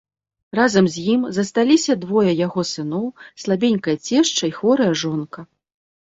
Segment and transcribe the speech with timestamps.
[0.59, 3.03] Разам з ім засталіся двое яго сыноў,
[3.43, 5.45] слабенькая цешча і хворая жонка.